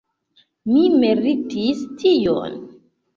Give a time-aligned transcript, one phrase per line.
[0.69, 2.57] Mi meritis tion!